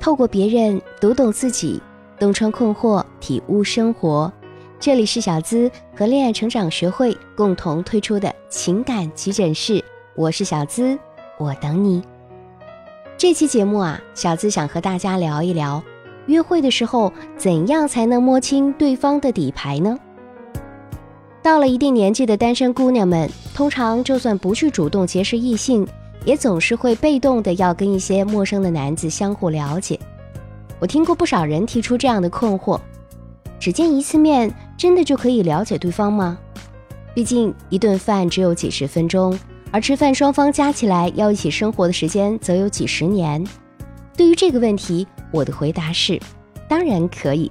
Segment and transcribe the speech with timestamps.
[0.00, 1.78] 透过别人读懂自己，
[2.18, 4.32] 洞穿困惑，体悟生活。
[4.80, 9.84] 这里是小资和恋爱成长学会共同推出的情感急诊室，
[10.16, 10.98] 我是小资，
[11.38, 12.02] 我等你。
[13.18, 15.82] 这期节目啊，小资想和大家聊一聊，
[16.24, 19.98] 约会的时候怎样才能摸清对方的底牌呢？
[21.42, 25.86] 到了一定年纪的单身姑娘们，通常就算不去主动结识异性。
[26.24, 29.98] 也总是会被动的要跟一些陌生的男子相互了解。
[30.78, 32.80] 我听过不少人提出这样的困惑：
[33.58, 36.38] 只见一次面，真的就可以了解对方吗？
[37.14, 39.38] 毕竟一顿饭只有几十分钟，
[39.70, 43.44] 而吃饭双方加起来要一起生活的时间则有几十年。
[44.16, 46.20] 对于这个问题，我的回答是：
[46.68, 47.50] 当然可以。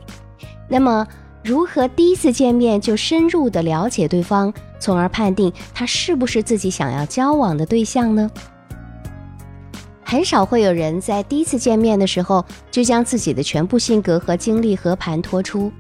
[0.67, 1.05] 那么，
[1.43, 8.29] 如何第一次见面就深入的了解对方，从而判定他是不是自己想要交往的对象呢？
[10.09, 15.71] 很少会有人在第一次见面的时候就将自己的全部性格和经历和盘托出。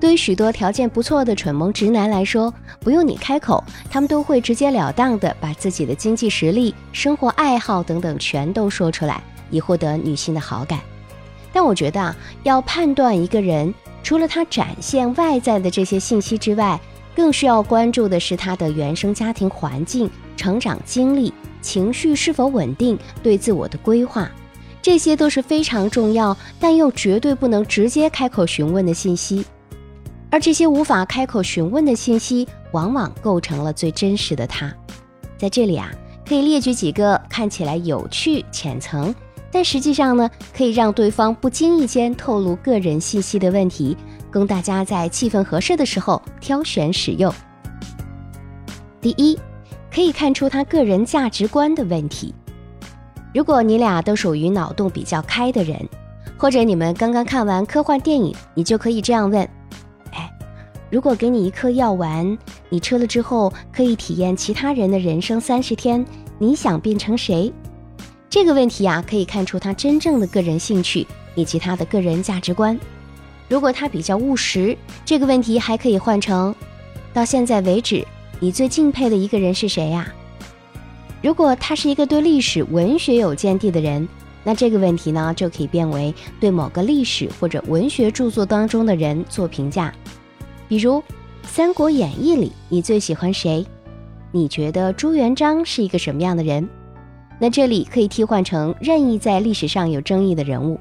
[0.00, 10.80] 对于许多条件不错的蠢萌直男来说，不用你开口，他们都会直截了当的把自己的经济实力、生活爱好等等全都说出来，以获得女性的好感。
[11.52, 16.80] 但我觉得啊，要判断一个人，除了他展现外在的这些信息之外，
[17.16, 21.32] 更需要关注的是他的原生家庭环境、成长经历。
[21.62, 24.30] 情绪是否稳定，对自我的规划，
[24.80, 29.44] 这些都是非常重要，但又绝对不能直接开口询问的信息。
[30.30, 34.72] 而这些无法开口询问的信息，往往构成了最真实的他。
[35.36, 35.90] 在这里啊，
[36.28, 39.12] 可以列举几个看起来有趣、浅层，
[39.50, 43.96] 但实际上呢，可以让对方不经意间透露个人信息的问题，
[44.36, 47.32] 供大家在气氛合适的时候挑选使用。
[49.00, 49.38] 第一。
[49.88, 52.34] 可以看出他个人价值观的问题。
[53.32, 55.88] 如果你俩都属于脑洞比较开的人，
[56.36, 59.42] 或者你们刚刚看完科幻电影，你就可以这样问：
[60.12, 60.30] 哎，
[60.90, 62.36] 如果给你一颗药丸，
[62.68, 66.04] 你吃了之后可以体验其他人的人生三十天，
[66.38, 67.50] 你想变成谁？
[68.28, 72.78] 这个问题呀，可以看出他真正的个人兴趣以及他的个人价值观。
[73.48, 76.54] 如果他比较务实，这个问题还可以换成：
[77.12, 78.04] 到现在为止。
[78.38, 80.12] 你最敬佩的一个人是谁呀？
[81.22, 84.06] 如果他是一个对历史文学有见地的人，
[84.44, 89.92] 那这个问题呢就可以变为对某个历史或者文学著作当中的人做评价。
[90.68, 90.98] 比如
[91.44, 93.64] 《三国演义》里，你最喜欢谁？
[94.32, 96.68] 你觉得朱元璋是一个什么样的人？
[97.38, 100.78] 那这里可以替换成任意在历史上有争议的人物。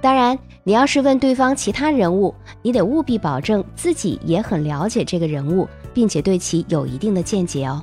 [0.00, 5.68] 当然，你要是问对方其他人物，你得务必保证自己也很了解这个人物。
[5.92, 7.82] 并且对其有一定的见解哦。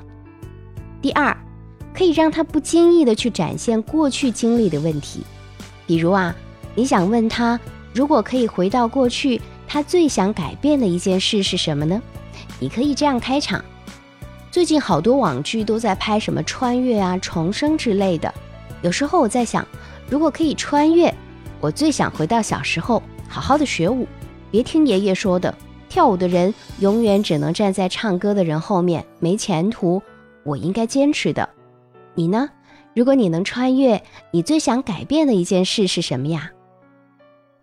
[1.02, 1.36] 第二，
[1.94, 5.24] 可以让他不经意的去展现过去经历的问题，
[5.86, 6.34] 比如啊，
[6.74, 7.60] 你想问他，
[7.94, 12.02] 如果可以回到过去，他最想改变的一件事是什么呢？
[12.60, 13.62] 你可以这样开场：
[14.52, 18.34] 最近好多网剧都在拍什么穿越啊、重生之类的。
[18.84, 19.68] 有时候我在想，
[20.10, 21.14] 如果可以穿越，
[21.59, 24.07] 我最想回到小时候，好好的学舞，
[24.51, 25.53] 别听爷爷说的。
[25.90, 30.01] 跳舞的人永远只能站在唱歌的人后面，没前途。
[30.44, 31.47] 我应该坚持的。
[32.13, 32.50] 你呢？
[32.94, 34.01] 如果你能穿越，
[34.31, 36.51] 你最想改变的一件事是什么呀？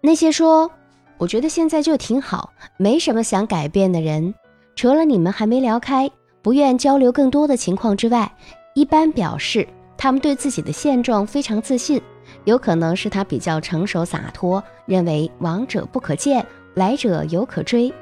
[0.00, 0.70] 那些说
[1.18, 4.34] 我觉得现在就挺好，没什么想改变的人，
[4.74, 8.32] 除了你们还没聊开、不愿交流更多的情况之外，
[8.74, 9.66] 一般表示
[9.96, 12.00] 他们对自己的现状非常自信。
[12.44, 17.92] 有可能是他比较成熟洒脱，认为往者不可见，来者犹可追。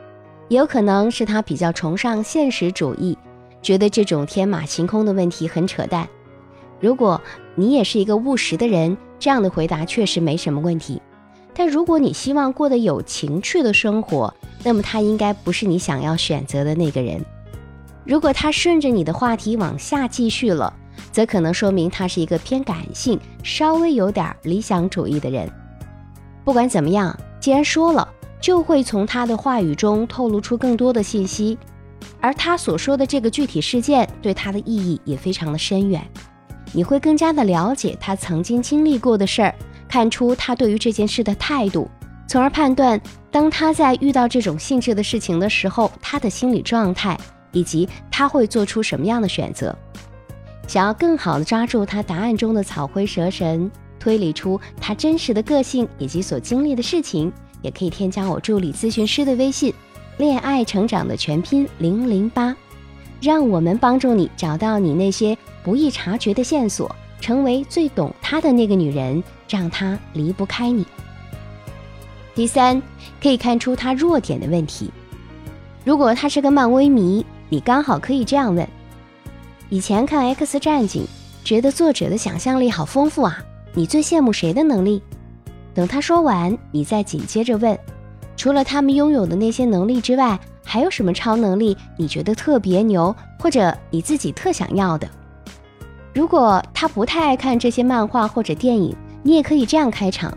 [0.49, 3.16] 也有可能是他比较崇尚现实主义，
[3.62, 6.06] 觉得这种天马行空的问题很扯淡。
[6.81, 7.21] 如果
[7.55, 11.00] 你也是一个务实的人，这样的回答确实没什么问题。
[11.54, 14.34] 但如果你希望过得有情趣的生活，
[14.65, 17.25] 那么他应该不是你想要选择的那个人。
[18.04, 20.75] 如果他顺着你的话题往下继续了，
[21.10, 25.50] 则可能说明他是一个偏感性、稍微有点理想主义的人。
[26.44, 28.09] 不管怎么样，既然说了。
[28.42, 31.56] 就会从他的话语中透露出更多的信息，
[32.21, 36.04] 而他所说的这个具体事件对他的意义也非常的深远。
[36.72, 39.54] 你会更加的了解他曾经经历过的事儿，
[39.88, 41.88] 看出他对于这件事的态度，
[42.27, 43.00] 从而判断
[43.30, 47.16] 当他在遇到这种性质的事情的时候，他的心理状态
[47.53, 49.72] 以及他会做出什么样的选择。
[50.66, 57.32] 想要更好的抓住他答案中的草灰蛇神，推理出他真实的个性以及所经历的事情。
[57.60, 59.72] 也可以添加我助理咨询师的微信，
[60.18, 62.56] 恋爱成长的全拼零零八，
[63.20, 70.84] 让我们帮助你找到你那些不易察觉的线索，成为最懂他的那个女人，让他离不开你。
[72.34, 72.82] 第三，
[73.22, 74.91] 可以看出他弱点的问题。
[75.84, 78.68] 如果他是个漫威迷，你刚好可以这样问：
[79.72, 81.03] 以前看《X 战警》，
[81.42, 83.42] 觉得作者的想象力好丰富啊，
[83.72, 85.03] 你最羡慕谁的能力？
[85.72, 87.78] 等他说完，你再紧接着问：
[88.36, 95.09] 除了他们拥有的那些能力之外，还有什么超能力你觉得特别牛，或者你自己特想要的？
[96.13, 100.36] 如果他不太爱看这些漫画或者电影，你也可以这样开场：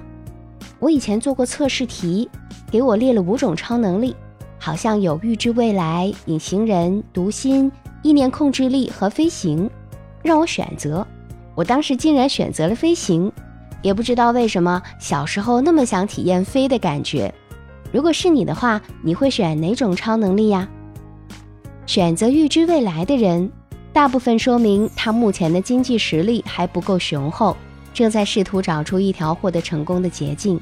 [0.79, 2.29] 我以前做过测试题，
[2.71, 4.15] 给我列了五种超能力，
[4.57, 7.69] 好像有预知未来、隐形人、读心、
[8.05, 9.67] 意念控制力和飞行，
[10.21, 11.05] 让我选择。
[11.55, 13.31] 我当时竟然选择了飞行，
[13.81, 17.33] 也不知道为什么，小时候那么想体验飞的感觉。
[17.91, 20.69] 如果是你的话，你会选哪种超能力呀？
[21.87, 23.51] 选择预知未来的人，
[23.91, 27.57] 大部分说明他目前的经济实力还不够雄厚，
[27.91, 30.59] 正在试图找出一条获得成功的捷径。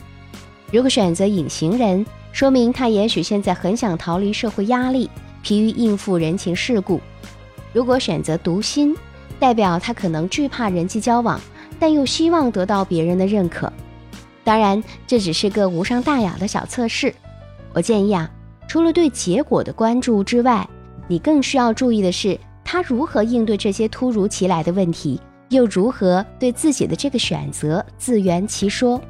[0.71, 5.09] 如果选择隐形人，说明他也许现在很想逃离社会压力，
[5.41, 7.01] 疲于应付人情世故。
[7.73, 8.95] 如果选择读心，
[9.39, 11.41] 代表他可能惧怕人际交往，
[11.79, 13.71] 但又希望得到别人的认可。
[14.43, 17.13] 当然，这只是个无伤大雅的小测试。
[17.73, 18.29] 我建议啊，
[18.67, 20.69] 除了对结果的关注之外，
[21.07, 29.01] 你更需要注意的是他如何应对这些突如其来的问题，又如何对自己的这个选择自圆其说。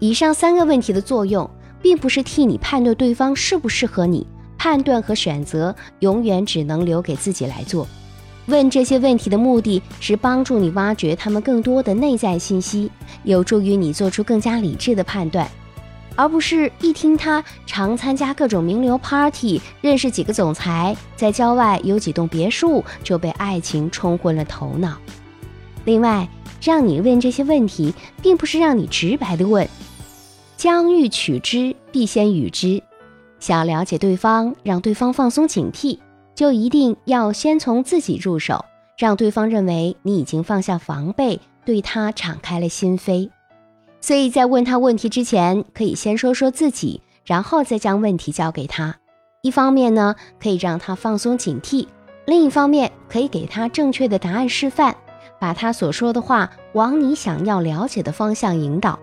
[0.00, 1.48] 以上三个问题的作用，
[1.80, 4.26] 并不是替你判断对方适不适合你，
[4.62, 7.88] 判断和选择永远只能留给自己来做。
[8.44, 12.90] 问这些问题的目的是帮助你挖掘他们更多的内在信息，
[13.24, 15.48] 有助于你做出更加理智的判断。
[16.14, 24.98] 而不是一听他常参加各种名流 party，认识几个总裁，在郊外有几栋别墅，就被爱情冲昏了头脑。
[25.86, 26.28] 另外，
[26.60, 29.66] 让你问这些问题，并不是让你直白的问。
[30.58, 32.82] 将欲取之，必先予之。
[33.40, 35.98] 想要了解对方，让对方放松警惕，
[36.34, 38.64] 就一定要先从自己入手，
[38.96, 43.30] 让对方认为你已经放下防备，对他敞开了心扉。
[44.00, 48.96] 所以在问他问题之前，可以先说说自己，然后再将问题交给他。
[49.42, 51.86] 一方面呢，可以让他放松警惕；
[52.26, 54.94] 另一方面，可以给他正确的答案示范，
[55.38, 58.98] 把他所说的话往你想要了解的方向引导。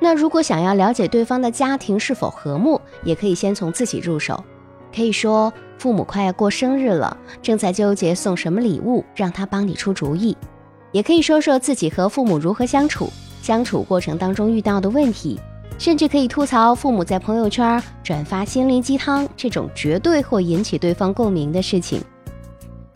[0.00, 4.42] 那如果想要了解对方的家庭是否和睦，也可以先从自己入手。
[4.94, 10.36] 可以说，父母快要过生日了，正在纠结送什么礼物，让他帮你出主意。
[10.90, 13.08] 也可以说说自己和父母如何相处。
[13.42, 15.38] 相处过程当中遇到的问题，
[15.78, 22.02] 甚至可以吐槽父母在朋友圈转发心灵鸡汤这种绝对会引起对方共鸣的事情。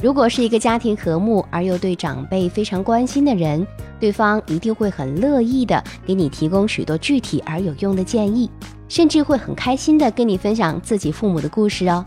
[0.05, 3.67] 如果是一个家庭和睦而又对长辈非常关心的人，
[3.99, 8.51] 对方一定会很乐意的给你提供许多具体而有用的建议，
[8.87, 12.05] 甚至会很开心的跟你分享自己父母的故事哦。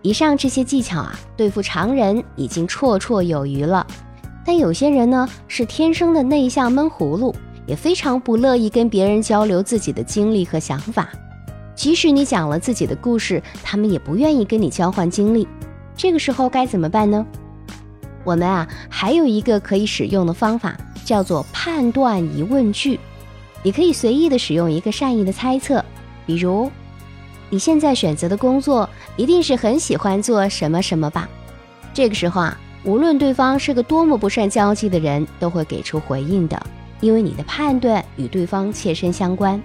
[0.00, 3.86] 以上这些技巧啊，对付常人已经绰绰有余了。
[4.42, 7.34] 但有些人呢是天生的内向闷葫芦，
[7.66, 11.10] 也非常不乐意跟别人交流自己的经历和想法。
[11.74, 15.46] 即使你讲了自己的故事，他们也不愿意跟你交换经历。
[15.96, 17.24] 这个时候该怎么办呢？
[18.24, 22.98] 我们啊还有一个可以使用的方法，叫做判断疑问句。
[23.62, 25.84] 你可以随意的使用一个善意的猜测，
[26.26, 26.70] 比如
[27.50, 31.28] 你现在选择的工作一定是很喜欢做什么什么吧？
[31.92, 32.58] 这个时候啊。
[32.86, 36.66] 无论对方是个多么不善交际的人，都会给出回应的，
[37.00, 39.58] 因为你的判断与对方切身相关。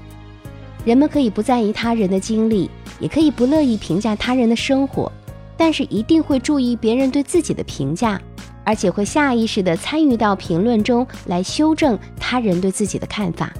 [0.86, 5.12] 人们可以不在意他人的经历，也可以不乐意评价他人的生活，
[5.60, 8.20] 但是一定会注意别人对自己的评价，
[8.64, 13.52] 而且会下意识地参与到评论中来修正他人对自己的看法。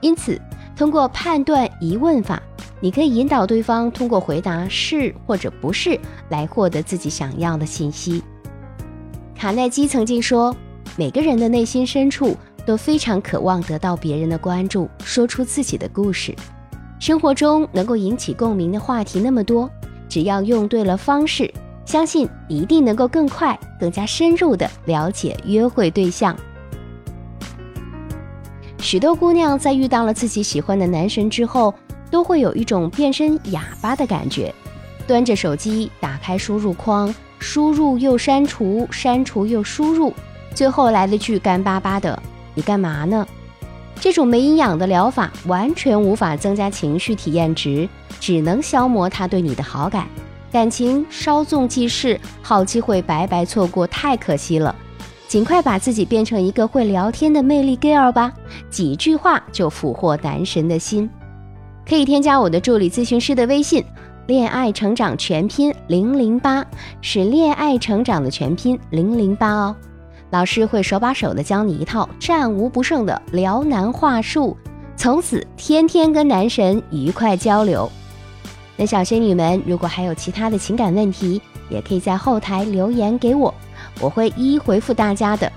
[0.00, 0.40] 因此，
[0.74, 2.42] 通过判断疑问法，
[2.80, 8.22] 你可以引导对方通过回答是或者不是来获得自己想要的信息。
[9.36, 10.56] 卡耐基曾经说
[10.96, 16.34] ：“每个人的内心深处都非常渴望得到别人的关注，说出自己的故事。
[16.98, 19.68] 生活中能够引起共鸣的话题那么多，
[20.12, 21.50] 只要用对了方式，
[21.86, 26.36] 相信一定能够更快、更加深入的了解约会对象。”
[28.78, 31.74] 许多姑娘在遇到了自己喜欢的男神之后，
[32.10, 34.54] 都会有一种变身哑巴的感觉，
[35.06, 37.14] 端着手机打开输入框。
[37.38, 40.12] 输入又删除，删除又输入，
[40.54, 42.22] 最后来了句干巴巴的
[42.54, 43.26] ：“你干嘛呢？”
[44.00, 50.08] 这种没营养的疗法完全无法增加情绪体验值，只能消磨他对你的好感。
[50.50, 54.74] 感情稍纵即逝，好机会白白错过，太可惜了。
[55.28, 58.30] 尽快把自己变成一个会聊天的魅力 girl 吧，
[58.68, 61.08] 几句话就俘获男神的心。
[61.88, 63.82] 可以添加我的助理咨询师的微信，
[64.26, 66.62] 恋爱成长全拼零零八，
[67.00, 69.74] 是恋爱成长的全拼零零八哦。
[70.32, 74.56] 老师会手把手的教你一套战无不胜的撩男话术，
[74.96, 77.92] 从此天天跟男神愉快交流。
[78.74, 83.52] 那小仙女们，如果还有其他的情感问题，也可以在后台留言给我，
[84.00, 85.52] 我会一一回复大家的。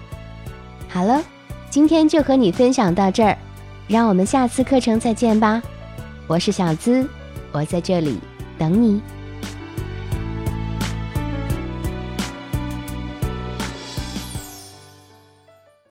[0.90, 1.24] 好了，
[1.70, 3.38] 今天就和你分享到这儿，
[3.88, 5.64] 让我们下次课程再见吧。
[6.28, 7.08] 我是小资，
[7.54, 8.20] 我在这里
[8.58, 9.02] 等你。